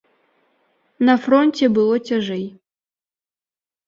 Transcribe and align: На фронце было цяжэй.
На 1.09 1.15
фронце 1.25 1.65
было 1.75 1.95
цяжэй. 2.09 2.41